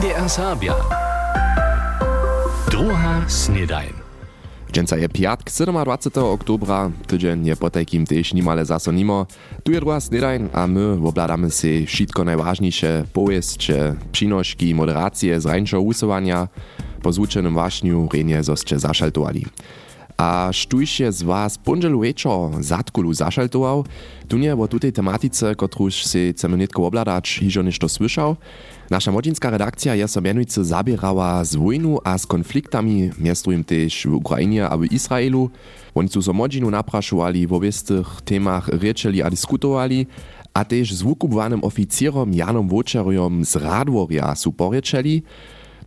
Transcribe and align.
NDR 0.00 0.28
Sabia. 0.28 0.74
Druga 2.70 3.24
snedajn. 3.28 3.92
Dżęca 4.72 4.96
je 4.96 5.08
piatk 5.08 5.50
27. 5.50 6.24
oktobra, 6.24 6.90
tydzień 7.06 7.46
je 7.46 7.56
potajkim 7.56 8.06
też 8.06 8.34
nimale 8.34 8.64
zaso 8.64 8.92
nimo. 8.92 9.26
Tu 9.62 9.72
je 9.72 9.80
druga 9.80 10.00
snedajn, 10.00 10.48
a 10.52 10.66
my 10.66 11.08
obladamy 11.08 11.50
się 11.50 11.86
wszystko 11.86 12.24
najważniejsze, 12.24 13.04
powieście, 13.12 13.94
przynośki, 14.12 14.74
moderacje 14.74 15.40
z 15.40 15.46
rańszego 15.46 15.82
usuwania, 15.82 16.48
po 17.02 17.12
zvučenym 17.12 17.54
waśniu 17.54 18.08
renie 18.12 18.42
zosće 18.42 18.78
zašaltovali. 18.78 19.46
A 20.20 20.52
štuž 20.52 21.00
je 21.00 21.08
z 21.08 21.24
was 21.24 21.56
ponželu 21.56 22.04
večer 22.04 22.60
zatkulu 22.60 23.08
zašaltoval, 23.08 23.88
tu 24.28 24.36
nie 24.36 24.52
o 24.52 24.68
tutej 24.68 24.92
tematice, 24.92 25.56
kotruž 25.56 26.04
si 26.04 26.36
chcemy 26.36 26.60
netko 26.60 26.84
obladać, 26.84 27.40
hižo 27.40 27.64
słyszał. 27.88 28.36
Nasza 28.90 29.12
młodzińska 29.12 29.50
redakcja 29.50 29.94
je 29.94 30.08
so 30.08 30.20
mianujcy 30.20 30.64
zabierała 30.64 31.44
z 31.44 31.56
wojnu 31.56 31.98
a 32.04 32.18
z 32.18 32.26
konfliktami, 32.26 33.10
miastujem 33.18 33.64
też 33.64 34.06
w 34.06 34.14
Ukrainie 34.14 34.68
a 34.68 34.76
w 34.76 34.92
Izraelu. 34.92 35.50
Oni 35.94 36.08
su 36.08 36.22
so 36.22 36.32
młodzinu 36.32 36.70
napraszowali 36.70 37.46
w 37.46 37.52
obiestych 37.52 38.20
temach 38.24 38.68
riečeli 38.68 39.22
a 39.22 39.30
diskutowali, 39.30 40.06
a 40.54 40.64
też 40.64 40.94
z 40.94 41.02
wukubowanym 41.02 41.64
oficierom 41.64 42.34
Janom 42.34 42.68
Wočerjom 42.68 43.44
z 43.44 43.56
Radworia 43.56 44.34
su 44.34 44.52
porečeli, 44.52 45.22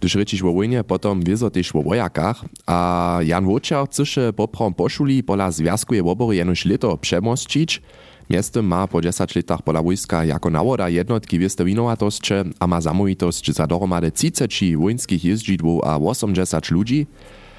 Gdyż 0.03 0.16
rečiš 0.16 0.41
wo 0.43 0.53
wojnie, 0.53 0.84
potom 0.84 1.23
wiezo 1.23 1.49
też 1.49 1.71
wo 1.71 1.84
wojakach, 1.84 2.45
a 2.67 3.20
Jan 3.23 3.45
Wočar 3.45 3.88
chce 3.88 4.34
poprom 4.34 4.73
poszuli 4.73 5.23
pola 5.23 5.52
związkuje 5.52 6.03
wobory 6.03 6.35
jenož 6.35 6.66
leto 6.66 6.98
przemościć, 6.98 7.81
Miestem 8.30 8.66
ma 8.66 8.88
po 8.88 9.02
10 9.02 9.35
latach 9.35 9.61
pola 9.61 9.81
wojska 9.81 10.25
jako 10.25 10.49
nawoda 10.49 10.89
jednotki 10.89 11.39
wieste 11.39 11.66
winowatosće, 11.66 12.44
a 12.59 12.67
ma 12.67 12.81
zamówitosć 12.81 13.52
za 13.52 13.67
dohromady 13.67 14.11
30 14.11 14.77
wojenskich 14.77 15.25
jeździdłów 15.25 15.81
a 15.83 15.97
80 15.97 16.72
ludzi, 16.72 17.08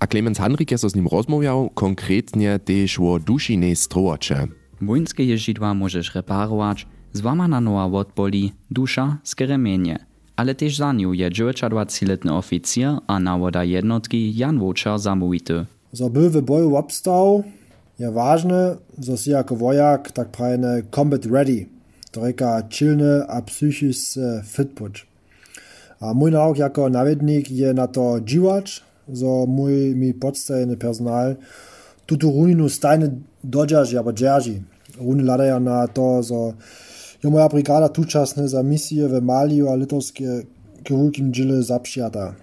a 0.00 0.06
Clemens 0.06 0.38
Henrike 0.38 0.78
so 0.78 0.88
z 0.88 0.94
nim 0.94 1.08
rozmawiał 1.12 1.70
konkretnie 1.74 2.58
też 2.58 3.00
o 3.00 3.18
dušinej 3.18 3.76
strołocze. 3.76 4.46
Wojenské 4.80 5.24
jeździdła 5.24 5.74
możesz 5.74 6.14
reparować, 6.14 6.86
z 7.12 7.20
wama 7.20 7.48
na 7.48 7.60
nowa 7.60 7.98
odboli, 7.98 8.52
dusza 8.70 9.18
z 9.22 9.34
keremienie. 9.34 10.13
Ale 10.36 10.54
też 10.54 10.76
za 10.76 10.92
nią 10.92 11.12
je 11.12 11.30
29-letny 11.30 12.32
oficjer 12.32 12.98
a 13.06 13.18
nawoda 13.20 13.64
jednotki 13.64 14.36
Jan 14.36 14.58
Wočar 14.58 14.98
zamówity. 14.98 15.66
Zo 15.92 16.10
byl 16.10 16.30
w 16.30 16.42
boju 16.42 16.76
obstał, 16.76 17.44
je 17.98 18.10
ważne, 18.10 18.76
zo 18.98 19.16
si 19.16 19.30
jako 19.30 19.56
wojak 19.56 20.12
tak 20.12 20.28
prajne 20.28 20.82
combat 20.90 21.26
ready, 21.26 21.66
to 22.10 22.20
reka 22.20 22.62
a 23.28 23.42
psychiczny 23.42 24.42
fit 24.44 24.68
put. 24.74 25.06
A 26.00 26.14
mój 26.14 26.30
nauk 26.30 26.58
jako 26.58 26.88
nawiednik 26.88 27.50
je 27.50 27.74
na 27.74 27.86
to 27.86 28.20
dziwacz, 28.20 28.82
zo 29.12 29.46
mój 29.46 29.94
mi 29.94 30.14
podstajny 30.14 30.76
personal 30.76 31.36
tutu 32.06 32.30
runinu 32.30 32.68
stajny 32.68 33.10
dodżarzy 33.44 33.98
albo 33.98 34.12
dzierży. 34.12 34.62
Runy 34.98 35.22
ladają 35.22 35.60
na 35.60 35.88
to, 35.88 36.22
zo 36.22 36.52
je 37.24 37.30
moja 37.30 37.48
brigada 37.48 37.88
tučasne 37.88 38.48
za 38.48 38.62
misije 38.62 39.08
w 39.08 39.22
Maliju 39.22 39.68
a 39.68 39.74
litovskie 39.74 40.42
kewulkim 40.84 41.32
dżile 41.32 41.62
zapřijata. 41.62 42.34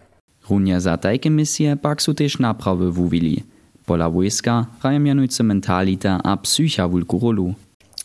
Runje 0.49 0.79
za 0.79 0.97
tajke 0.97 1.29
misje 1.29 1.75
pak 1.75 2.01
su 2.01 2.13
też 2.13 2.39
naprawy 2.39 2.91
wuvili. 2.91 3.43
Pola 3.85 4.09
wojska 4.09 4.65
hraje 4.79 4.99
mianujcy 4.99 5.43
mentalita 5.43 6.19
a 6.23 6.37
psycha 6.37 6.87
wulku 6.87 7.19
rolu. 7.19 7.53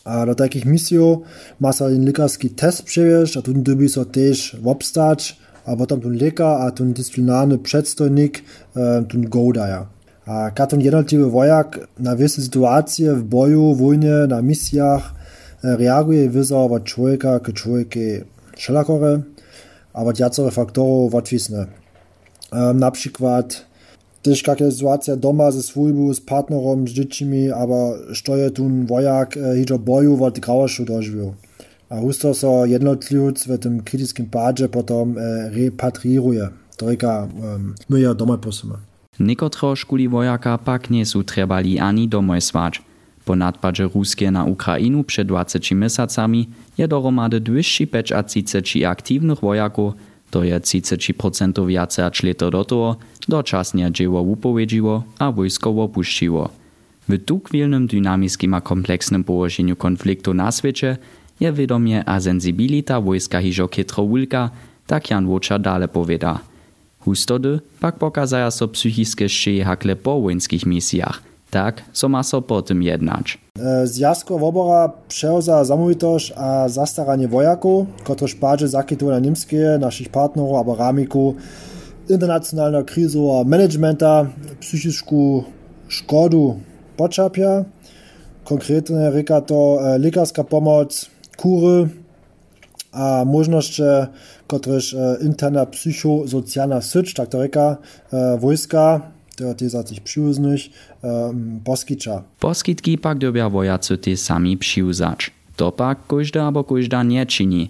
A 0.05 0.25
do 0.25 0.35
takich 0.35 0.65
misjów 0.65 1.19
ma 1.59 1.73
sa 1.73 1.89
ten 1.89 2.05
lekarski 2.05 2.49
test 2.49 2.83
przewieźć, 2.83 3.37
a 3.37 3.41
tu 3.41 3.53
dobi 3.53 3.89
so 3.89 4.05
też 4.05 4.57
obstać, 4.65 5.37
a 5.65 5.75
potem 5.75 6.01
ten 6.01 6.15
lekar, 6.17 6.61
a 6.61 6.71
ten 6.71 6.93
dyscyplinarny 6.93 7.57
przedstojnik 7.57 8.43
e, 8.75 9.03
ten 9.11 9.21
go 9.29 9.51
daje. 9.53 9.85
A 10.25 10.51
katon 10.51 10.81
jednotliwy 10.81 11.31
wojak 11.31 11.87
na 11.99 12.15
wiele 12.15 12.29
sytuacje 12.29 13.15
w 13.15 13.23
boju, 13.23 13.75
wojnie, 13.75 14.27
na 14.27 14.41
misjach 14.41 15.16
reaguje 15.63 16.29
wyzo 16.29 16.65
od 16.65 16.83
człowieka 16.83 17.39
k 17.39 17.53
człowieku 17.53 17.99
wszelakore, 18.55 19.21
a 19.93 20.03
od 20.03 20.19
jacore 20.19 20.51
faktorów 20.51 21.15
odwisne. 21.15 21.65
E, 22.51 22.73
na 22.73 22.91
przykład 22.91 23.65
też 24.21 24.47
jaka 24.47 24.71
sytuacja 24.71 25.15
doma 25.15 25.51
ze 25.51 25.63
swójbu, 25.63 26.13
z 26.13 26.21
partnerom, 26.21 26.87
z 26.87 26.91
dziećmi, 26.91 27.51
aber 27.51 28.15
stoje 28.15 28.51
tu 28.51 28.69
wojak 28.85 29.37
e, 29.37 29.55
hidżo 29.55 29.79
boju 29.79 30.23
od 30.23 30.39
grałoszu 30.39 30.85
dożywił. 30.85 31.33
A 31.89 31.99
husto 31.99 32.33
so 32.33 32.65
jednotliwc 32.65 33.47
w 33.47 33.57
tym 33.57 33.83
krytycznym 33.83 34.27
padzie 34.29 34.69
potom 34.69 35.17
e, 35.17 35.49
repatriiruje. 35.49 36.49
To 36.77 36.85
reka 36.85 37.27
um, 37.41 37.75
my 37.89 37.99
je 37.99 38.15
doma 38.15 38.37
posumy. 38.37 38.77
Niekotro 39.19 39.75
škuli 39.75 40.09
wojaka 40.09 40.57
pak 40.57 40.89
nie 40.89 41.05
su 41.05 41.23
trebali 41.23 41.79
ani 41.79 42.07
domoj 42.07 42.41
swać. 42.41 42.81
Po 43.27 43.35
nadpadzie 43.35 43.83
ruskie 43.83 44.31
na 44.31 44.45
Ukrainu 44.45 45.03
przed 45.03 45.27
20 45.27 45.75
miesacami 45.75 46.47
je 46.77 46.87
dohromady 46.87 47.39
250 47.39 48.85
aktywnych 48.87 49.39
wojaków, 49.39 49.93
to 50.31 50.43
je 50.43 50.59
30% 50.59 51.67
więcej 51.67 52.05
acz 52.05 52.23
leto 52.23 52.51
do 52.51 52.63
toho, 52.65 52.95
dočasnie 53.27 53.91
dzieło 53.91 54.21
upowiedziło, 54.21 55.03
a 55.19 55.31
wojsko 55.31 55.69
opuściło. 55.69 56.49
W 57.09 57.17
tukwilnym, 57.25 57.87
dynamickim 57.87 58.53
a 58.53 58.61
kompleksnym 58.61 59.23
położeniu 59.23 59.75
konfliktu 59.75 60.33
na 60.33 60.51
świecie 60.51 60.97
je 61.39 61.53
wiadomie 61.53 62.09
a 62.09 62.19
sensibilita 62.19 63.01
wojska 63.01 63.41
hižo 63.41 63.67
kytro 63.67 64.03
wulka, 64.03 64.49
tak 64.87 65.09
Jan 65.11 65.27
Wočar 65.27 65.61
dale 65.61 65.87
powiada. 65.87 66.39
Hustody 66.99 67.59
pak 67.79 67.99
pokazaja 67.99 68.51
so 68.51 68.67
psychiskie 68.67 69.29
szczyje 69.29 69.65
hakle 69.65 69.95
po 69.95 70.21
wojenskich 70.21 70.65
misjach, 70.65 71.26
tak 71.51 71.81
so 71.93 72.09
ma 72.09 72.23
so 72.23 72.41
po 72.41 72.61
tym 72.61 72.83
jednać. 72.83 73.37
Zjazko 73.83 74.39
wobora 74.39 74.91
przeoza 75.07 75.63
zamówitość 75.63 76.33
a 76.35 76.69
zastaranie 76.69 77.27
wojaków, 77.27 77.87
kotreż 78.03 78.35
padzie 78.35 78.67
zakytują 78.67 79.11
na 79.11 79.19
niemskie, 79.19 79.77
naszych 79.79 80.09
partnerów, 80.09 80.57
albo 80.57 80.75
ramiku, 80.75 81.35
internacionalna 82.09 82.83
krizowa 82.83 83.43
managementa, 83.43 84.25
psychiczku 84.59 85.43
szkodu 85.87 86.59
poczapia. 86.97 87.65
Konkretnie 88.43 89.09
reka 89.09 89.41
to 89.41 89.79
e, 89.81 89.97
lekarska 89.97 90.43
pomoc, 90.43 91.09
kury, 91.37 91.87
a 92.91 93.25
możliwość, 93.25 93.81
kotreż 94.47 94.93
e, 94.93 95.17
interna 95.21 95.65
psychosocjalna 95.65 96.81
syć, 96.81 97.13
tak 97.13 97.29
to 97.29 97.41
reka, 97.41 97.77
e, 98.13 98.37
wojska, 98.37 99.01
to 99.37 99.63
jest 99.65 99.71
za 99.71 99.83
tych 99.83 99.99
przyuznych, 99.99 100.61
poskicza. 101.63 102.23
Poskitki 102.39 102.97
pak 102.97 103.17
dobia 103.17 103.49
wojacy 103.49 103.97
ty 103.97 104.17
sami 104.17 104.57
przyuzać. 104.57 105.31
To 105.55 105.71
pak 105.71 106.07
każda 106.07 106.43
albo 106.43 106.63
każda 106.63 107.03
nie 107.03 107.25
czyni. 107.25 107.69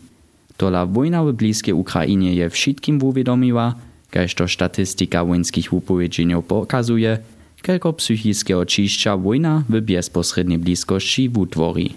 Tola 0.57 0.85
wojna 0.85 1.23
w 1.23 1.33
bliskie 1.33 1.75
Ukrainie 1.75 2.33
je 2.33 2.49
wszystkim 2.49 3.03
uwiadomiła, 3.03 3.75
kaž 4.11 4.35
to 4.35 4.47
statistika 4.47 5.25
wojenskich 5.25 5.73
upowiedźeniów 5.73 6.45
pokazuje, 6.45 7.17
kelko 7.61 7.93
psychické 7.93 8.57
očišća 8.57 9.17
wojna 9.17 9.63
w 9.69 9.81
bezpośredniej 9.81 10.59
bliskości 10.59 11.29
utwori. 11.29 11.93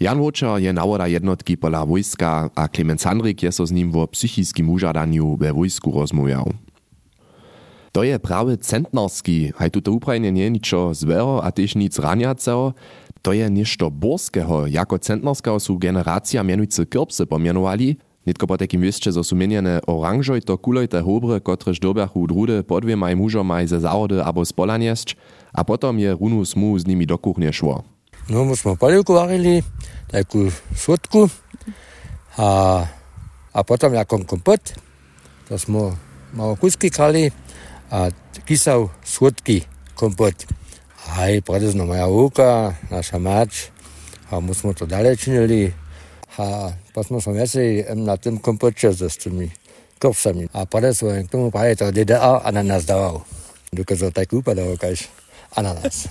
Jan 0.00 0.18
Wočer 0.18 0.58
je 0.58 0.72
nawoda 0.72 1.06
jednotki 1.06 1.56
pola 1.56 1.86
wojska, 1.86 2.50
a 2.54 2.68
Clemens 2.68 3.02
Handrik 3.02 3.42
je 3.42 3.52
so 3.52 3.66
z 3.66 3.72
nim 3.72 3.92
wo 3.92 4.06
psychiskim 4.06 4.70
užadaniu 4.70 5.36
we 5.36 5.52
wojsku 5.52 5.90
rozmawiał. 5.90 6.52
To 7.94 8.02
je 8.02 8.18
prawy 8.18 8.58
centnarski, 8.58 9.54
haj 9.54 9.70
tuto 9.70 9.94
Ukrajnie 9.94 10.34
nie 10.34 10.50
niczo 10.50 10.90
zwero 10.98 11.38
a 11.46 11.54
też 11.54 11.78
nic 11.78 11.94
raniaceho, 11.94 12.74
to 13.22 13.30
je 13.30 13.46
ništo 13.46 13.86
borskeho, 13.86 14.66
jako 14.66 14.98
centnarskeho 14.98 15.62
su 15.62 15.78
generacja 15.78 16.42
mianujcy 16.42 16.86
kirpsy 16.86 17.26
pomianowali, 17.26 17.96
Nitko 18.24 18.46
po 18.46 18.56
takim 18.56 18.80
wieście, 18.80 19.12
zo 19.12 19.20
su 19.20 19.36
mieniane 19.36 19.84
oranżoj 19.86 20.42
to 20.42 20.56
kulojte 20.56 21.00
hobre, 21.04 21.40
kotrež 21.44 21.76
dobiachu 21.76 22.26
drude 22.26 22.62
po 22.64 22.80
dvěmaj 22.80 23.14
mužomaj 23.16 23.68
ze 23.68 23.80
zahody 23.84 24.16
abo 24.24 24.44
z 24.44 24.52
pola 24.56 24.80
niesť, 24.80 25.12
a 25.52 25.60
potom 25.60 26.00
je 26.00 26.08
runu 26.16 26.40
smu 26.40 26.72
z 26.80 26.88
nimi 26.88 27.04
do 27.04 27.20
kuchnie 27.20 27.52
šło. 27.52 27.84
No, 28.32 28.48
my 28.48 28.56
smo 28.56 28.80
polievku 28.80 29.12
varili, 29.12 29.60
takú 30.08 30.48
svodku 30.72 31.28
a, 32.40 32.80
a 33.52 33.60
potom 33.60 33.92
jakon 33.92 34.24
kompot, 34.24 34.72
to 35.44 35.60
smo 35.60 35.92
malo 36.32 36.56
kusky 36.56 36.88
krali 36.88 37.28
a 37.94 38.10
kysav 38.42 38.90
svodky 39.06 39.62
kompot. 39.94 40.34
Aj, 41.14 41.38
predezno 41.46 41.86
moja 41.86 42.10
vúka, 42.10 42.74
naša 42.90 43.22
mač, 43.22 43.70
a 44.34 44.42
my 44.42 44.50
smo 44.50 44.74
to 44.74 44.82
dalej 44.82 45.14
činili, 45.14 45.70
a 46.34 46.74
potom 46.90 47.22
som 47.22 47.30
viacej 47.30 47.94
na 47.94 48.18
tym 48.18 48.42
kompocie 48.42 48.90
ze 48.90 49.06
z 49.06 49.16
tymi 49.30 49.46
kopsami. 50.02 50.50
A 50.50 50.66
som 50.90 51.14
k 51.14 51.30
tomu 51.30 51.54
práve 51.54 51.78
to 51.78 51.94
DDA 51.94 52.42
ananas 52.42 52.82
dával. 52.82 53.22
Dokázal 53.70 54.10
tak 54.10 54.34
upadal, 54.34 54.74
kaž 54.74 55.06
ananas. 55.54 56.10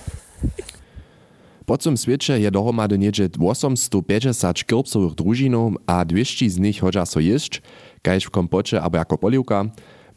Po 1.64 1.78
tym 1.78 1.96
świecie 1.96 2.38
je 2.38 2.50
dohromady 2.50 2.98
niedzie 2.98 3.28
850 3.40 4.64
kirbcowych 4.64 5.14
družinów, 5.14 5.74
a 5.86 6.04
200 6.04 6.50
z 6.50 6.58
nich 6.58 6.80
chodza 6.80 7.06
so 7.06 7.20
jeść, 7.20 7.62
kaž 8.02 8.24
w 8.24 8.30
kompocie 8.30 8.82
albo 8.82 8.98
jako 8.98 9.18
poliwka. 9.18 9.64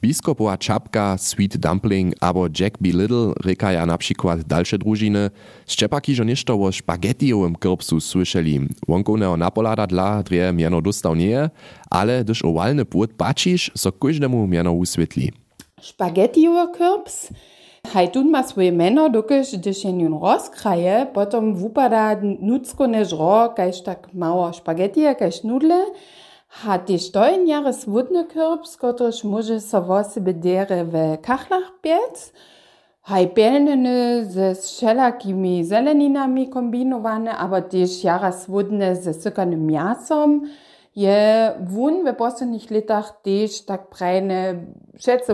Biskupowa 0.02 0.58
czapka, 0.58 1.18
sweet 1.18 1.58
dumpling 1.58 2.14
albo 2.22 2.48
Jack 2.60 2.78
B. 2.82 2.90
Little 2.90 3.34
rekaja 3.46 3.86
na 3.86 3.98
przykład 3.98 4.44
dalsze 4.44 4.78
drużyny. 4.78 5.30
Szczepaki, 5.68 6.16
że 6.16 6.26
nieszto 6.26 6.54
o 6.54 6.72
spaghettiowym 6.72 7.56
kirbcu 7.56 8.00
słyszeli. 8.00 8.60
Wonkonego 8.88 9.38
napolada 9.38 9.88
dla 9.88 10.24
drie 10.24 10.54
miano 10.54 10.82
dostał 10.82 11.16
nie, 11.16 11.50
ale 11.90 12.24
gdyż 12.24 12.46
o 12.46 12.54
walny 12.54 12.86
płód 12.86 13.14
patrzysz, 13.18 13.72
so 13.76 13.92
każdemu 13.92 14.48
miano 14.48 14.72
uswietli. 14.72 15.32
Spaghettiowy 15.82 16.78
kirbs? 16.78 17.30
Haj 17.94 18.12
tu 18.12 18.24
ma 18.24 18.44
swoje 18.44 18.72
meno, 18.72 19.10
dokiż 19.10 19.58
gdyż 19.58 19.84
je 19.84 19.94
nim 19.94 20.14
rozkraje, 20.14 21.08
potom 21.14 21.56
wupada 21.56 22.16
nucko 22.22 22.88
než 22.88 23.12
ro, 23.12 23.54
tak 23.86 24.14
mało 24.14 24.54
spaghetti, 24.54 25.02
kaž 25.20 25.44
nudle, 25.44 25.86
ha 26.64 26.78
tež 26.78 27.12
to 27.14 27.24
je 27.26 27.38
njare 27.38 27.74
svudny 27.74 28.26
kirbs, 28.34 28.78
kotryž 28.78 29.24
może 29.24 29.60
so 29.62 29.82
wo 29.82 30.04
sebe 30.04 30.34
dere 30.34 30.86
w 30.86 31.18
kachlach 31.22 31.70
piec, 31.82 32.34
haj 33.02 33.28
pelneny 33.28 34.26
ze 34.26 34.56
wszelakimi 34.56 35.66
zeleninami 35.66 36.50
kombinowane, 36.50 37.38
aber 37.38 37.62
tež 37.62 38.04
jara 38.04 38.32
svudne 38.32 38.96
ze 38.96 39.14
sykanym 39.14 39.66
miasom, 39.66 40.50
je 40.96 41.54
wun 41.60 42.04
we 42.04 42.14
poslednich 42.14 42.72
letach 42.72 43.22
tež 43.24 43.62
tak 43.66 43.90
prajne, 43.90 44.66
šece 44.98 45.34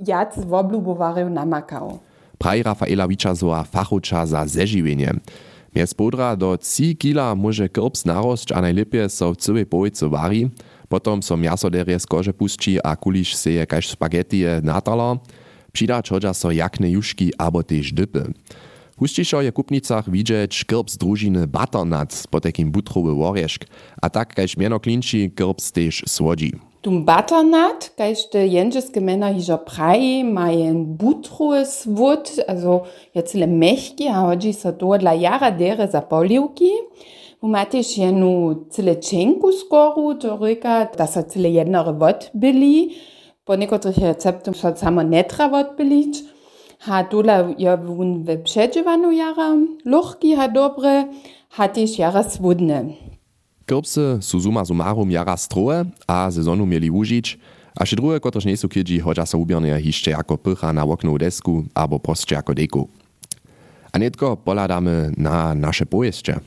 jac 0.00 0.38
woblubowareju 0.38 1.28
namakał. 1.28 1.98
Praj 2.38 2.62
Rafaela 2.62 3.06
Wiczazowa 3.06 3.64
fachuča 3.64 4.26
za 4.26 4.46
zežiwienie. 4.46 5.12
Mies 5.72 5.94
podra 5.94 6.36
do 6.36 6.58
3 6.58 6.94
kila 6.94 7.34
może 7.34 7.68
kirbs 7.68 8.04
narosć, 8.04 8.52
a 8.52 8.60
najlepiej 8.60 9.10
so 9.10 9.32
w 9.32 9.36
całej 9.36 9.66
połyce 9.66 10.08
wari. 10.08 10.50
Potom 10.88 11.22
so 11.22 11.36
miaso 11.36 11.70
derje 11.70 11.96
z 11.96 12.06
kože 12.06 12.32
pušči 12.32 12.76
a 12.84 12.92
kuliš 12.96 13.36
se 13.36 13.52
je 13.56 13.66
kaž 13.66 13.88
spagetije 13.88 14.60
natala. 14.60 15.16
Přidać 15.72 16.12
hodža 16.12 16.34
so 16.34 16.52
jakne 16.52 16.92
juški 16.92 17.32
abo 17.38 17.62
tež 17.64 17.96
dypy. 17.96 18.36
Hustišo 19.00 19.40
je 19.40 19.50
kupnicach 19.52 20.04
widzieć 20.04 20.68
kirbs 20.68 21.00
družiny 21.00 21.48
butternut 21.48 22.12
po 22.28 22.40
takim 22.40 22.68
butrowy 22.68 23.16
worjeszk, 23.16 23.64
a 24.02 24.12
tak 24.12 24.36
kaž 24.36 24.60
mieno 24.60 24.76
klinči 24.76 25.32
kirbs 25.32 25.72
tež 25.72 26.04
słodzi. 26.04 26.52
Tum 26.82 27.04
butternut, 27.06 27.92
kaž 27.94 28.24
te 28.32 28.40
jędrzyskie 28.42 29.00
mena 29.00 29.28
hižo 29.30 29.54
praji, 29.62 30.24
majen 30.24 30.80
butrowy 30.98 31.60
swód, 31.66 32.32
also 32.48 32.82
jetzt 33.14 33.34
le 33.34 33.46
mechki, 33.46 34.08
a 34.08 34.24
hodzi 34.26 34.52
so 34.52 34.72
to 34.72 34.98
dla 34.98 35.14
jara 35.14 35.50
dere 35.50 35.86
za 35.86 36.00
poliwki. 36.02 36.70
Wo 37.42 37.48
matyš 37.48 37.98
jenu 37.98 38.66
cyle 38.70 38.96
čenku 38.96 39.52
skoru, 39.52 40.14
to 40.14 40.36
ryka, 40.36 40.88
da 40.98 41.06
so 41.06 41.22
cyle 41.22 41.50
jednore 41.54 41.92
wod 41.92 42.30
byli. 42.34 42.90
Po 43.44 43.54
niekotrych 43.54 43.98
receptach 43.98 44.56
so 44.56 44.74
samo 44.76 45.02
netra 45.02 45.48
wod 45.48 45.76
bylić. 45.76 46.18
Ha 46.78 47.02
dola 47.02 47.54
je 47.58 47.76
wun 47.76 48.24
w 48.24 48.42
przedziewanu 48.42 49.12
jara, 49.12 49.54
luchki 49.84 50.34
ha 50.34 50.48
dobre, 50.48 51.04
ha 51.48 51.68
też 51.68 51.98
jara 51.98 52.22
swódne. 52.22 53.11
Kirbsy 53.72 54.20
su 54.20 54.40
suma 54.40 54.64
jara 55.10 55.36
stroje, 55.36 55.84
a 56.06 56.30
sezonu 56.30 56.66
mieli 56.66 56.90
užić, 56.90 57.38
a 57.72 57.88
še 57.88 57.96
nie 58.44 58.56
sú 58.60 58.68
kiedyś 58.68 59.00
hodža 59.00 59.24
sa 59.24 59.40
ubiernie 59.40 59.72
hišće 59.80 60.10
jako 60.12 60.36
pycha 60.36 60.72
na 60.76 60.84
oknu 60.84 61.16
desku 61.16 61.64
abo 61.72 61.98
postče 61.98 62.34
jako 62.34 62.52
deku. 62.52 62.88
A 63.92 63.98
netko 63.98 64.36
poladamy 64.36 65.16
na 65.16 65.54
nasze 65.54 65.86
pojeszcze. 65.86 66.40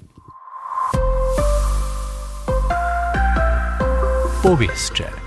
Powieście. 4.44 5.25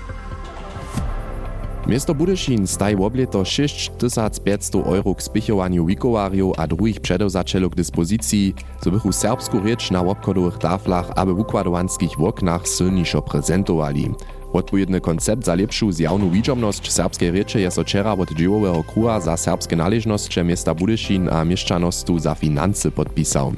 Miasto 1.89 2.13
Budyšin 2.13 2.67
staj 2.67 2.95
w 2.95 3.01
oblieto 3.01 3.45
6500 3.45 4.75
euro 4.75 5.15
k 5.15 5.21
spichowaniu 5.21 5.85
wikowariów 5.85 6.59
a 6.59 6.67
drugich 6.67 6.99
przedewzaczelu 6.99 7.69
k 7.69 7.75
dyspozycji, 7.75 8.55
co 8.81 8.91
bychu 8.91 9.11
serbsku 9.11 9.67
rzecz 9.67 9.91
na 9.91 10.01
obchodowych 10.01 10.57
taflach, 10.57 11.11
aby 11.15 11.33
w 11.33 11.39
układowanskich 11.39 12.21
oknach 12.21 12.67
silniejszo 12.67 13.21
prezentowali. 13.21 14.11
Odpowiedny 14.53 15.01
koncept 15.01 15.45
za 15.45 15.55
lepszą 15.55 15.91
zjawną 15.91 16.29
widzomność 16.29 16.91
serbskiej 16.91 17.37
rzeczy 17.37 17.61
jest 17.61 17.79
oczera 17.79 18.13
od 18.13 18.31
dziewowego 18.31 18.83
kruha 18.83 19.19
za 19.19 19.37
serbskie 19.37 19.75
należności 19.75 20.43
miasta 20.43 20.73
Budyšin 20.73 21.29
a 21.29 21.45
mieszczanostu 21.45 22.19
za 22.19 22.35
finanse 22.35 22.91
podpisał. 22.91 23.53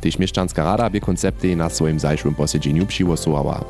Tyż 0.00 0.18
mieszczanska 0.18 0.64
rada 0.64 0.90
by 0.90 1.00
koncepty 1.00 1.56
na 1.56 1.70
swoim 1.70 2.00
zajszłym 2.00 2.34
posiedzeniu 2.34 2.86
przygłosowała. 2.86 3.64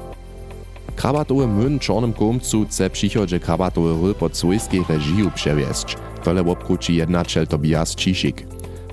Krabatowy 0.96 1.46
młyn 1.46 1.78
czarnym 1.78 2.12
komcu 2.12 2.64
chce 2.64 2.90
przychodzie 2.90 3.40
krabatowy 3.40 4.08
ry 4.08 4.14
pod 4.14 4.36
swojskiej 4.36 4.84
reżiju 4.88 5.30
przewieźć. 5.30 5.96
Tole 6.24 6.40
obkruci 6.40 6.96
jednaczel 6.96 7.46
Tobias 7.46 7.94
Cisik. 7.94 8.46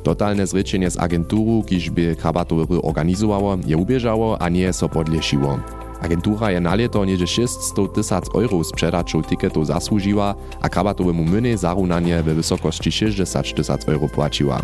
Totalne 0.03 0.47
zrečenie 0.47 0.91
z 0.91 0.97
agenturu, 0.97 1.63
kiž 1.63 1.89
by 1.89 2.15
krabatowy 2.15 2.75
ry 2.75 2.81
organizowało, 2.81 3.57
je 3.67 3.77
ubieżało, 3.77 4.41
a 4.41 4.49
nie 4.49 4.73
so 4.73 4.89
podlesiło. 4.89 5.59
Agentura 6.01 6.51
je 6.51 6.59
na 6.59 6.75
leto 6.75 7.05
niedzie 7.05 7.27
600 7.27 7.93
tysac 7.93 8.25
euro 8.35 8.63
sprzedaczą 8.63 9.23
tiketów 9.23 9.67
zasłużyła, 9.67 10.35
a 10.61 10.69
krabatowemu 10.69 11.23
młynie 11.23 11.57
zarunanie 11.57 12.23
we 12.23 12.35
wysokości 12.35 12.91
60 12.91 13.55
tysac 13.55 13.87
euro 13.89 14.07
płaciła. 14.09 14.61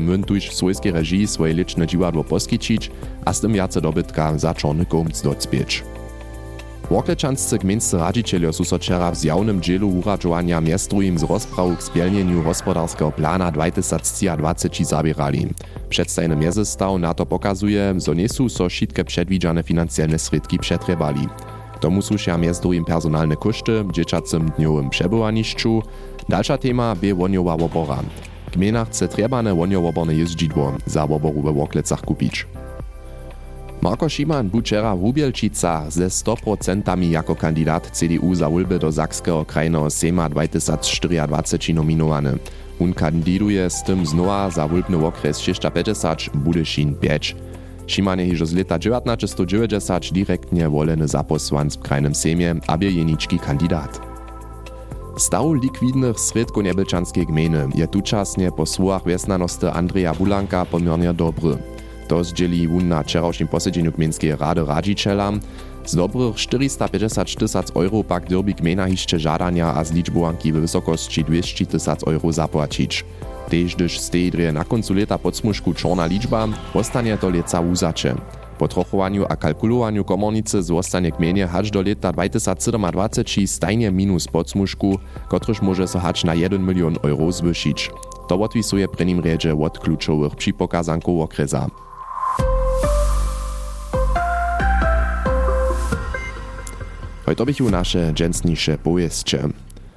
Młyn 0.00 0.24
tuż 0.24 0.48
w 0.48 0.54
swojskiej 0.54 0.92
reżii 0.92 1.26
swoje 1.26 1.54
liczne 1.54 1.86
dziwadło 1.86 2.24
poskičić, 2.24 2.90
a 3.24 3.32
z 3.32 3.40
tym 3.40 3.54
jace 3.54 3.80
dobytka 3.80 4.38
za 4.38 4.54
czarny 4.54 4.86
komc 4.86 5.22
docpieć. 5.22 5.84
Woklečanscy 6.90 7.58
gminscy 7.58 7.98
radzicielio 7.98 8.52
su 8.52 8.64
so 8.64 8.78
wczera 8.78 9.10
w 9.10 9.16
zjawnym 9.16 9.62
dzielu 9.62 9.88
uradzowania 9.88 10.60
miestrujim 10.60 11.18
z 11.18 11.22
rozprawu 11.22 11.76
k 11.76 11.82
spielnieniu 11.82 12.42
gospodarskiego 12.42 13.12
plana 13.12 13.52
2020 13.52 14.68
zabierali. 14.84 15.46
Przedstajny 15.88 16.36
miezestaw 16.36 17.00
na 17.00 17.14
to 17.14 17.26
pokazuje, 17.26 17.94
że 18.06 18.14
nie 18.14 18.28
są 18.28 18.48
so 18.48 18.68
wszystkie 18.68 19.04
przedwidziane 19.04 19.62
finansjalne 19.62 20.18
środki 20.18 20.58
przetrwali. 20.58 21.28
Tomu 21.80 22.02
słuszia 22.02 22.38
miestrujim 22.38 22.84
personalne 22.84 23.36
koszty 23.36 23.84
w 23.84 23.92
dzieciacym 23.92 24.50
dniowym 24.58 24.90
przebywaniszczu. 24.90 25.82
Dalsza 26.28 26.58
tema 26.58 26.94
by 26.94 27.14
woniowa 27.14 27.52
obora. 27.54 27.98
Gmina 28.52 28.84
chce 28.84 29.08
trebane 29.08 29.54
woniowoborne 29.54 30.14
jeździdło 30.14 30.72
za 30.86 31.02
oboru 31.02 31.42
we 31.42 31.52
Woklecach 31.52 32.00
kupić. 32.00 32.46
Marko 33.82 34.08
Schiman 34.08 34.48
był 34.48 34.60
wczera 34.60 34.96
w 34.96 35.02
Rubielčicach 35.02 35.92
ze 35.92 36.08
100% 36.08 37.10
jako 37.10 37.36
kandidat 37.36 37.90
CDU 37.90 38.34
za 38.34 38.50
wólby 38.50 38.78
do 38.78 38.92
Zakskiego 38.92 39.44
krajnego 39.44 39.90
Sejma 39.90 40.28
2024 40.28 41.74
nominowany. 41.74 42.38
On 42.80 42.92
kandiduje 42.92 43.70
z 43.70 43.82
tym 43.82 44.06
znowa 44.06 44.50
za 44.50 44.68
wólbny 44.68 45.06
okres 45.06 45.38
650 45.38 46.30
Budyšin 46.34 46.94
5. 46.94 47.36
Schiman 47.86 48.20
je 48.20 48.26
hižo 48.26 48.46
z 48.46 48.52
leta 48.52 48.78
1990 48.78 50.12
direktnie 50.12 50.68
woleny 50.68 51.08
za 51.08 51.24
posłanc 51.24 51.76
w 51.76 51.80
krajnym 51.80 52.14
Sejmie, 52.14 52.54
aby 52.66 52.92
jeniczki 52.92 53.38
kandidat. 53.38 54.15
Staw 55.16 55.52
likwidnych 55.52 56.20
sredko 56.20 56.62
nebelčanskiej 56.62 57.26
gminy 57.26 57.68
je 57.74 57.88
tučasnie 57.88 58.52
po 58.52 58.66
słowach 58.66 59.04
wiesnanosti 59.06 59.66
Andrzeja 59.66 60.14
Bulanka 60.14 60.64
pomiernie 60.64 61.14
dobry. 61.14 61.56
To 62.08 62.24
zdzieli 62.24 62.68
wun 62.68 62.88
na 62.88 63.02
wczorajszym 63.02 63.48
posiedzeniu 63.48 63.92
gminskiej 63.92 64.36
rady 64.36 64.64
radziciela. 64.64 65.32
Z 65.84 65.94
dobrych 65.94 66.36
450 66.36 67.36
tysac 67.36 67.70
euro 67.76 68.04
pak 68.04 68.28
derby 68.28 68.54
gmina 68.54 68.86
hiszcze 68.86 69.18
żadania 69.18 69.74
a 69.74 69.84
z 69.84 69.92
liczbowanki 69.92 70.52
w 70.52 70.56
wysokości 70.56 71.24
200 71.24 71.66
tysac 71.66 72.02
euro 72.04 72.32
zapłacić. 72.32 73.04
Tež 73.48 73.74
gdyż 73.74 73.98
stejdrje 73.98 74.52
na 74.52 74.64
koncu 74.64 74.94
leta 74.94 75.18
pod 75.18 75.42
czarna 75.76 76.06
liczba, 76.06 76.48
ostanie 76.74 77.18
to 77.18 77.30
leca. 77.30 77.62
Po 78.58 78.68
trochowaniu 78.68 79.26
a 79.28 79.36
kalkulowaniu 79.36 80.04
komornicy 80.04 80.62
zostanie 80.62 81.10
gminie 81.10 81.46
hacz 81.46 81.70
do 81.70 81.82
leta 81.82 82.12
2027 82.12 83.46
stajnie 83.46 83.90
minus 83.90 84.28
pod 84.28 84.50
smuszku, 84.50 84.98
kotryż 85.28 85.62
może 85.62 85.88
so 85.88 85.98
hacz 85.98 86.24
na 86.24 86.34
1 86.34 86.66
milion 86.66 86.96
euro 87.02 87.32
zwyšić. 87.32 87.90
To 88.28 88.40
odwisuje 88.40 88.88
przy 88.88 89.06
nim 89.06 89.20
riedzie 89.20 89.54
od 89.54 89.78
kluczowych 89.78 90.36
przipokazanków 90.36 91.20
okresa. 91.20 91.66
Heute 97.26 97.46
bych 97.46 97.60
nasze 97.60 98.12
dżęsniejsze 98.12 98.78
powieście. 98.78 99.48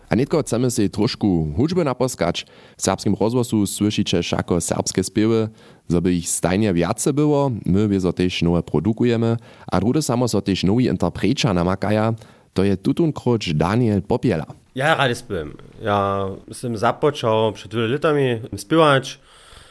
A 0.10 0.16
netko 0.16 0.42
chcemy 0.42 0.72
się 0.72 0.89
troszkę 0.89 1.28
hudźby 1.56 1.84
naposkać. 1.84 2.46
W 2.78 2.82
serbskim 2.82 3.16
rozgłosu 3.20 3.68
słyszycie 3.68 4.24
szako 4.24 4.62
serbskie 4.62 5.04
spiewy, 5.04 5.50
żeby 5.89 6.13
ich 6.13 6.30
stajnie 6.30 6.74
więcej 6.74 7.13
było. 7.13 7.51
My 7.66 7.88
wieso 7.88 8.13
też 8.13 8.42
nowe 8.42 8.63
produkujemy, 8.63 9.38
a 9.72 9.80
drugie 9.80 10.01
samo 10.01 10.28
so 10.28 10.42
też 10.42 10.63
nowi 10.63 10.86
interprecza 10.86 11.54
namakaja. 11.54 12.13
To 12.54 12.63
je 12.63 12.78
tutun 12.78 13.13
kroč 13.13 13.54
Daniel 13.54 14.01
Popiela. 14.01 14.46
Ja 14.75 14.96
rady 14.96 15.16
spiem. 15.16 15.58
Ja 15.82 16.25
jestem 16.48 16.78
zapoczął 16.78 17.54
przed 17.54 17.75
wielu 17.75 17.94
latami 17.94 18.42
śpiewać. 18.58 19.20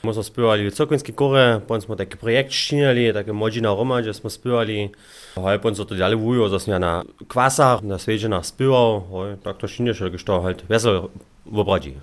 My 0.07 0.15
smo 0.15 0.23
spívali 0.23 0.71
v 0.71 0.75
Cokinskej 0.75 1.15
kore, 1.15 1.59
potom 1.59 1.83
sme 1.83 1.99
taký 1.99 2.15
projekt 2.15 2.55
štinali, 2.55 3.11
také 3.11 3.35
modžina 3.35 3.75
Roma, 3.75 3.99
že 3.99 4.15
sme 4.15 4.31
spívali. 4.31 4.95
Hoj, 5.35 5.59
potom 5.59 5.75
sa 5.75 5.83
to 5.83 5.99
ďalej 5.99 6.15
vujo, 6.15 6.47
že 6.47 6.63
sme 6.63 6.79
na 6.79 7.03
kvasách, 7.27 7.83
na 7.83 7.99
sveđenách 7.99 8.47
spíval, 8.47 9.03
hoj, 9.11 9.29
tak 9.43 9.59
to 9.59 9.67
štineš, 9.67 10.07
že 10.07 10.23
to 10.23 10.39
halt 10.39 10.63
vesel 10.71 11.11
v 11.43 11.57
obradí. 11.59 11.95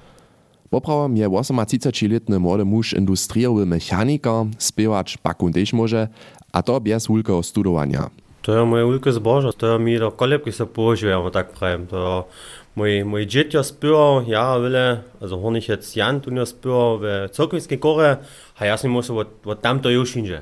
Poprawom 0.67 1.15
je 1.15 1.23
38-letny 1.29 2.35
młody 2.35 2.67
muž 2.67 2.99
industriowy 2.99 3.63
mechaniker, 3.63 4.51
spiewač 4.59 5.15
pakun 5.23 5.55
też 5.55 5.71
może, 5.71 6.11
a 6.51 6.59
to 6.59 6.75
bez 6.83 7.07
wulkeho 7.07 7.39
studowania. 7.39 8.11
To 8.43 8.53
je 8.53 8.61
moje 8.61 8.85
ulke 8.85 9.09
zboža, 9.09 9.55
to 9.57 9.65
je 9.71 9.79
mi 9.79 9.97
do 9.97 10.11
kolebky 10.11 10.51
se 10.51 10.65
používamo, 10.65 11.29
tak 11.31 11.57
pravim. 11.57 11.87
To 11.87 12.27
mój, 12.75 13.05
mój 13.05 13.27
dziecię 13.27 13.63
spywał, 13.63 14.27
ja 14.27 14.59
wiele, 14.59 15.03
also 15.21 15.41
hornich 15.41 15.69
jetzt 15.69 15.95
Jan, 15.95 16.21
tu 16.21 16.31
nie 16.31 16.45
spywał 16.45 16.99
w 16.99 17.03
Cokowskiej 17.31 17.79
korze, 17.79 18.17
a 18.59 18.65
ja 18.65 18.77
muszę 18.87 19.13
od, 19.13 19.47
od 19.47 19.61
tamto 19.61 19.89
już 19.89 20.15
indzie. 20.15 20.41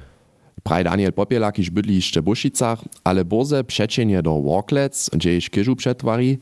Praj 0.64 0.84
Daniel 0.84 1.14
Popielak 1.14 1.60
iż 1.60 1.70
bydli 1.70 1.96
jeszcze 1.96 2.22
w 2.22 2.24
Bušicach, 2.24 2.80
ale 3.04 3.26
boze 3.26 3.64
przecienie 3.64 4.22
do 4.22 4.42
Walklets, 4.42 5.10
gdzie 5.10 5.38
iż 5.38 5.50
kyżu 5.50 5.76
przetwari. 5.76 6.40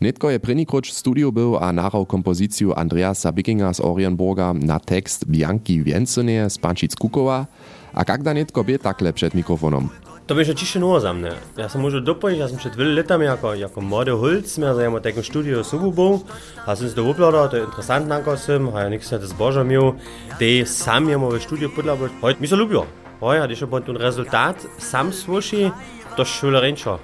Nitko 0.00 0.30
je 0.30 0.40
první 0.40 0.66
kruč 0.66 0.90
v 0.90 0.94
studiu 0.94 1.56
a 1.60 1.72
nahrał 1.72 2.06
kompozycję 2.06 2.74
Andreasa 2.74 3.32
Bickinga 3.32 3.74
z 3.74 3.80
Orienburga 3.80 4.52
na 4.52 4.80
tekst 4.80 5.24
Bianki 5.26 5.82
Więcenie 5.82 6.50
z 6.50 6.58
Pančic 6.58 6.94
Kukova, 6.94 7.46
a 7.92 8.04
kak 8.04 8.22
da 8.22 8.32
nitko 8.32 8.64
bie 8.64 8.78
takle 8.78 9.12
przed 9.12 9.34
mikrofonom. 9.34 10.03
To 10.26 10.34
będzie 10.34 10.54
ciszy 10.54 10.80
nowo 10.80 11.00
za 11.00 11.12
mnie. 11.12 11.32
Ja 11.56 11.68
sam 11.68 11.82
może 11.82 12.00
dopowiedzieć, 12.00 12.40
ja 12.40 12.48
sam 12.48 12.58
przed 12.58 12.76
wielu 12.76 12.96
latami 12.96 13.24
jako, 13.24 13.54
jako 13.54 13.80
młody 13.80 14.12
hulc, 14.12 14.58
ja 14.58 14.74
sam 14.74 15.00
takim 15.00 15.22
studiu 15.22 15.64
subu 15.64 15.92
był, 15.92 16.24
a 16.66 16.76
sam 16.76 16.88
do 16.96 17.04
uplada, 17.04 17.48
to 17.48 17.56
interessant 17.56 18.08
nanko 18.08 18.36
sam, 18.36 18.76
a 18.76 18.80
ja 18.80 18.88
nichts 18.88 19.10
das 19.10 19.32
Boże 19.32 19.64
miał, 19.64 19.94
de 20.40 20.66
sam 20.66 21.08
ja 21.08 21.18
w 21.18 21.42
studiu 21.42 21.70
podla, 21.70 21.96
bo 21.96 22.08
heute 22.22 22.40
mi 22.40 22.48
so 22.48 22.56
lubił. 22.56 22.82
Hoj, 23.20 23.40
a 23.40 23.46
když 23.46 23.60
je 23.60 23.66
ten 23.86 23.96
rezultat 23.96 24.66
sam 24.78 25.12
sluši, 25.12 25.70
to 26.16 26.24
šulerenčo. 26.24 26.98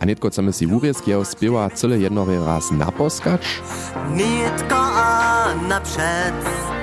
A 0.00 0.04
nitko 0.04 0.30
chcemy 0.30 0.52
si 0.52 0.66
wurieskiego 0.66 1.24
spiewa 1.24 1.70
cyle 1.70 1.98
jednowy 1.98 2.44
raz 2.46 2.70
naposkać? 2.70 3.40
Nitko 4.10 4.76
a 4.76 5.54
naprzed 5.68 6.73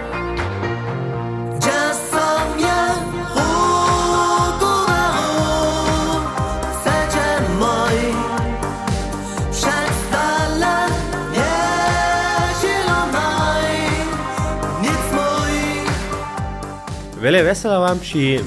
Wiele 17.22 17.44
wesela 17.44 17.80
wam 17.80 18.00
przy 18.00 18.40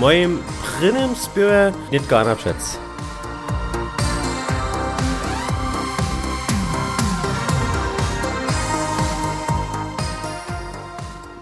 moim 0.00 0.38
prynnym 0.62 1.16
spiewie 1.16 1.72
nitka 1.92 2.24
naprzed. 2.24 2.78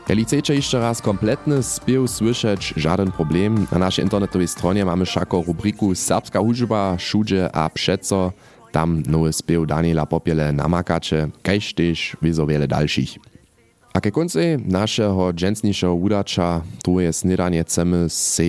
Jeli 0.09 0.25
chcecie 0.25 0.54
jeszcze 0.54 0.80
raz 0.80 1.02
kompletny 1.02 1.62
spiew 1.62 2.11
słyszeć, 2.11 2.75
żaden 2.76 3.12
problem. 3.12 3.66
Na 3.73 3.78
naszej 3.78 4.04
internetowej 4.04 4.49
stronie 4.49 4.85
mamy 4.85 5.06
szako 5.06 5.44
rubriku 5.47 5.94
Serbska 5.94 6.38
hudżba, 6.38 6.99
šudzie 6.99 7.56
a 7.56 7.70
przeco. 7.70 8.32
Tam 8.73 9.02
nowy 9.06 9.32
spiew 9.32 9.66
Daniela 9.66 10.06
Popiele 10.06 10.52
namakacie, 10.52 11.28
kajż 11.42 11.75
też 11.75 12.16
wiele 12.49 12.68
dalszych. 12.68 13.29
A 13.92 14.00
ke 14.00 14.11
koncu 14.11 14.38
naszego 14.66 15.32
dżęsniejszego 15.32 15.94
udacza, 15.94 16.62
drugie 16.85 17.12
snidanie 17.12 17.64
chcemy 17.64 18.09
se 18.09 18.42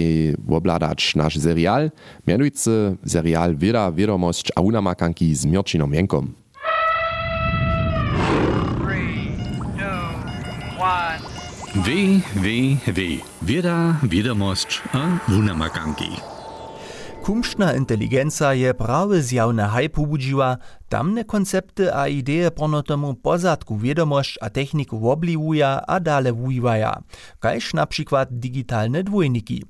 obladać 0.49 1.15
nasz 1.15 1.39
serial, 1.39 1.91
mianujcy 2.27 2.97
serial 3.05 3.55
Wieda, 3.57 3.91
Wiadomość 3.91 4.51
a 4.55 4.61
unamakanki 4.61 5.35
z 5.35 5.45
Mirčinom 5.45 5.93
Jenkom. 5.93 6.33
W, 11.75 11.89
W, 12.35 12.77
W. 12.87 13.01
Wieda, 13.41 13.95
Wiadomość 14.03 14.81
a 14.93 15.31
Wunamakanki. 15.31 16.09
Kumštna 17.23 17.73
inteligenca 17.73 18.53
je 18.53 18.73
prawy 18.73 19.23
zjawne 19.23 19.69
hype 19.69 19.89
pobudziła, 19.89 20.57
tamne 20.91 21.23
koncepty 21.23 21.93
a 21.93 22.07
ideje 22.07 22.51
ponotomu 22.51 23.13
pozadku 23.15 23.77
wiadomość 23.77 24.37
a 24.41 24.49
techniku 24.49 24.99
wobliwuja 24.99 25.81
a 25.87 25.99
dale 25.99 26.33
wujiwaja, 26.33 27.03
kajż 27.39 27.73
na 27.73 27.87
digitalne 28.31 29.03
dwójniki. 29.03 29.63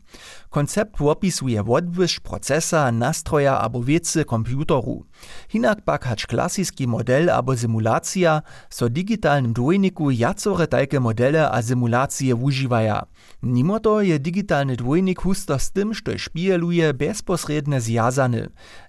Koncept 0.50 1.02
opisuje 1.02 1.64
odwyż 1.64 2.20
procesa, 2.20 2.92
nastroja 2.92 3.60
abo 3.60 3.84
wiece 3.84 4.26
komputeru. 4.26 5.06
Hinak 5.50 5.82
pak 5.86 6.06
hacz 6.06 6.26
klasiski 6.28 6.88
model 6.88 7.30
abo 7.30 7.56
simulacja, 7.56 8.42
so 8.70 8.90
digitalnym 8.90 9.54
dwójniku 9.54 10.12
jacore 10.12 10.68
tajke 10.68 11.00
modele 11.00 11.50
a 11.52 11.62
simulacje 11.62 12.36
wujiwaja. 12.36 13.06
Mimo 13.44 13.80
to 13.80 14.02
je 14.02 14.20
digitalny 14.20 14.76
dwójnik 14.76 15.22
husto 15.22 15.60
z 15.60 15.72
tym, 15.72 15.94
što 15.94 16.18
špijeluje 16.18 16.94
bezposredne 16.94 17.82
zjazany. 17.82 18.48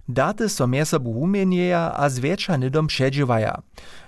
Daty 0.09 0.49
so 0.49 0.66
miesobu 0.66 1.11
umienieja 1.11 1.92
a 1.97 2.09
zwiecza 2.11 2.56
nidom 2.56 2.87
předživaja. 2.87 3.62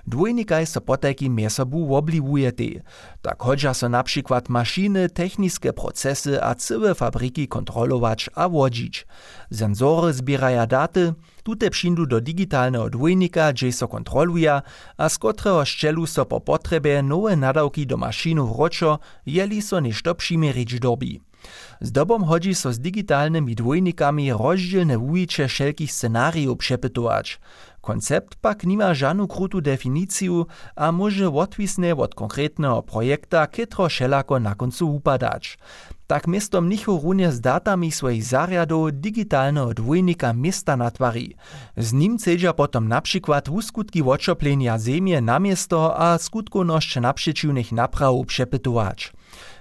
Dwójnikaj 0.06 0.66
so 0.66 0.80
potajki 0.80 1.30
miesobu 1.30 1.86
wobliwujete. 1.86 2.82
Tak 3.22 3.42
chodźa 3.42 3.74
so 3.74 3.88
na 3.88 4.02
przykład 4.02 4.48
maszyny, 4.48 5.08
techniske 5.08 5.72
procesy 5.72 6.42
a 6.42 6.54
całe 6.54 6.94
fabryki 6.94 7.48
kontrolować 7.48 8.30
a 8.34 8.48
wodzić. 8.48 9.06
Sensory 9.52 10.12
zbieraja 10.12 10.66
daty, 10.66 11.14
tute 11.42 11.70
přindu 11.70 12.06
do 12.06 12.20
digitalnego 12.20 12.90
dwójnika, 12.90 13.52
gdzie 13.52 13.72
so 13.72 13.88
kontroluje, 13.88 14.62
a 14.96 15.08
z 15.08 15.18
kotreho 15.18 15.64
szczelu 15.64 16.06
so 16.06 16.24
po 16.26 16.40
potrzebie 16.40 17.02
nowe 17.02 17.36
nadawki 17.36 17.86
do 17.86 17.96
maszynu 17.96 18.54
wroczo, 18.54 18.98
jeli 19.26 19.62
so 19.62 19.80
nešto 19.80 20.14
przymierzyć 20.14 20.80
dobi. 20.80 21.20
Z 21.80 21.92
dobom 21.92 22.24
hodzi 22.24 22.54
so 22.54 22.72
z 22.72 22.78
digitalnymi 22.78 23.54
dwójnikami 23.54 24.32
rozdzielne 24.32 24.98
wujicze 24.98 25.48
wszelkich 25.48 25.92
scenariów 25.92 26.58
przepytować. 26.58 27.40
Koncept 27.80 28.34
pak 28.40 28.64
nima 28.64 28.94
żadną 28.94 29.26
krutu 29.26 29.60
definiciju 29.60 30.46
a 30.76 30.92
może 30.92 31.28
odwisne 31.28 31.96
od 31.96 32.14
konkretnego 32.14 32.82
projekta, 32.82 33.46
kitro 33.46 33.88
šelako 33.88 34.40
na 34.40 34.54
koncu 34.54 34.94
upadać. 34.94 35.58
Tak 36.06 36.26
miasto 36.26 36.60
mnicho 36.60 37.00
runie 37.02 37.32
z 37.32 37.40
datami 37.40 37.92
swoich 37.92 38.24
zariadów 38.24 38.92
digitalnego 38.92 39.74
dwójnika 39.74 40.32
miasta 40.32 40.76
natwari. 40.76 41.36
Z 41.76 41.92
nim 41.92 42.18
chcedza 42.18 42.52
potom 42.52 42.88
na 42.88 43.00
przykład 43.00 43.48
uskutki 43.48 44.02
odczoplenia 44.02 44.78
ziemie 44.78 45.20
na 45.20 45.38
miasto 45.38 46.00
a 46.00 46.18
skutkoność 46.18 46.96
naprzeciwnych 46.96 47.72
napraw 47.72 48.26
przepytować. 48.26 49.12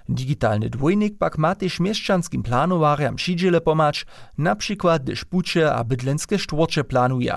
Digitalny 0.09 0.69
dwójnik 0.69 1.17
pak 1.17 1.37
ma 1.37 1.55
też 1.55 1.79
mieszczanskim 1.79 2.43
planowariam 2.43 3.15
przydziele 3.15 3.61
pomać, 3.61 4.05
na 4.37 4.55
przykład 4.55 5.03
gdyż 5.03 5.25
pucze 5.25 5.75
a 5.75 5.83
bydlenskie 5.83 6.39
sztworcze 6.39 6.83
planuje. 6.83 7.35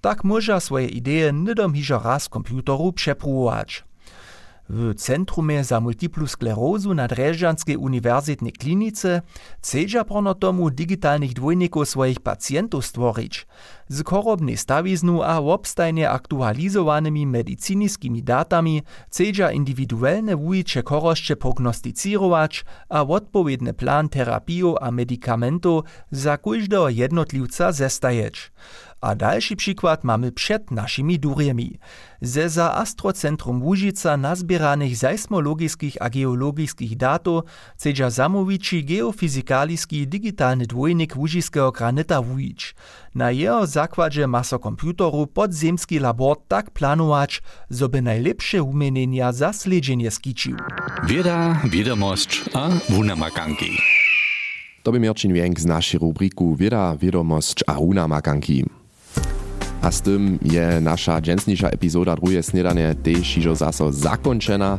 Tak 0.00 0.24
może 0.24 0.60
swoje 0.60 0.86
idee 0.86 1.32
nidom 1.32 1.74
hižo 1.74 2.00
raz 2.04 2.28
komputeru 2.28 2.92
przepróbować. 2.92 3.89
W 4.72 4.94
Centrumie 4.94 5.64
za 5.64 5.80
multiplu 5.80 6.26
sklerozu 6.26 6.94
na 6.94 7.08
Drežanskiej 7.08 7.76
Uniwersytetnej 7.76 8.52
Klinice 8.52 9.22
chcedza 9.62 10.04
prono 10.04 10.34
tomu 10.34 10.70
digitalnych 10.70 11.32
dwójników 11.32 11.88
swoich 11.88 12.20
pacjentów 12.20 12.86
stworzyć. 12.86 13.46
Z 13.88 14.04
chorobnej 14.04 14.56
stawiznu 14.56 15.22
a 15.22 15.38
obstajnie 15.38 16.10
aktualizowanymi 16.10 17.26
mediciniskimi 17.26 18.22
datami 18.22 18.82
chcedza 19.08 19.52
indywidualne 19.52 20.36
wujicze 20.36 20.82
choroszcze 20.86 21.36
prognostycirować 21.36 22.64
a 22.88 23.02
odpowiedny 23.02 23.74
plan 23.74 24.08
terapii 24.08 24.74
a 24.80 24.90
medikamentów 24.90 25.84
za 26.10 26.38
każdego 26.38 26.88
jednotliwca 26.88 27.72
zestajeć. 27.72 28.52
A 29.00 29.14
dalszy 29.14 29.56
przykład 29.56 30.04
mamy 30.04 30.32
przed 30.32 30.70
naszymi 30.70 31.18
durjemi. 31.18 31.78
Ze 32.20 32.48
za 32.48 32.74
Astrocentrum 32.74 33.62
Łužica 33.62 34.16
nazbieranych 34.16 34.96
seismologickich 34.96 35.96
a 36.00 36.10
geologickich 36.10 36.96
datów 36.96 37.44
chcedza 37.76 38.10
zamówić 38.10 38.74
geofizykaliski 38.84 40.08
digitalny 40.08 40.66
dwójnik 40.66 41.16
łužiskiego 41.16 41.72
granita 41.72 42.22
wujić. 42.22 42.74
Na 43.14 43.30
jeho 43.30 43.66
zakładzie 43.66 44.26
maso 44.26 44.58
komputeru 44.58 45.26
podziemski 45.26 45.98
labor 45.98 46.36
tak 46.48 46.70
planować, 46.70 47.42
żeby 47.70 48.02
najlepsze 48.02 48.62
umienienia 48.62 49.32
za 49.32 49.52
sledzenie 49.52 50.10
skiczył. 50.10 50.56
Wieda, 51.06 51.60
Wiadomość 51.70 52.44
a 52.54 52.68
Wunamakanki. 52.88 53.78
To 54.82 54.92
by 54.92 55.00
Mirčin 55.00 55.36
Jenk 55.36 55.60
z 55.60 55.66
naszej 55.66 56.00
rubriku 56.00 56.56
Wieda, 56.56 56.96
Wiadomość 56.96 57.64
a 57.66 57.78
unamakanki. 57.78 58.79
A 59.82 59.90
z 59.90 60.02
tym 60.02 60.38
je 60.42 60.78
nasza 60.80 61.20
dżęsniejsza 61.20 61.68
epizoda 61.68 62.16
drugie 62.16 62.42
snedanie 62.42 62.94
też 63.02 63.36
iżo 63.36 63.54
zaso 63.54 63.92
zakończena. 63.92 64.78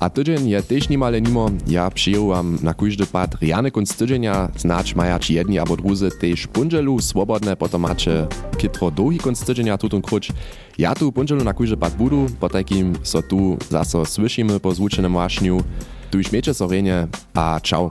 A 0.00 0.10
tydzień 0.10 0.48
je 0.48 0.62
też 0.62 0.88
nimale 0.88 1.20
nimo, 1.20 1.50
ja 1.66 1.90
przyjął 1.90 2.28
wam 2.28 2.58
na 2.62 2.74
kujdy 2.74 3.06
pad 3.06 3.42
riany 3.42 3.70
kunst 3.70 3.98
tydzienia, 3.98 4.48
znać 4.56 4.94
maja 4.94 5.18
ci 5.18 5.34
jedni 5.34 5.58
albo 5.58 5.76
druzy 5.76 6.10
też 6.10 6.46
punżelu 6.46 7.00
swobodne, 7.00 7.56
potom 7.56 7.82
macie 7.82 8.26
kitro 8.58 8.90
długi 8.90 9.18
kunst 9.18 9.46
tydzienia 9.46 9.78
tutun 9.78 10.02
kruć. 10.02 10.32
Ja 10.78 10.94
tu 10.94 11.12
punżelu 11.12 11.44
na 11.44 11.54
kujdy 11.54 11.76
pad 11.76 11.94
budu, 11.94 12.26
po 12.40 12.48
takim 12.48 12.92
so 13.02 13.22
tu 13.22 13.56
zaso 13.70 14.04
słyszymy 14.04 14.60
po 14.60 14.74
zvučenem 14.74 15.14
wašniu. 15.14 15.62
Tu 16.10 16.22
śmiecie 16.22 16.54
sorenie, 16.54 17.06
a 17.34 17.60
ciao. 17.62 17.90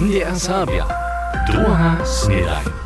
NDR 0.00 0.40
Sabia. 0.40 0.86
Druga 1.46 1.96
Snedaj. 2.04 2.81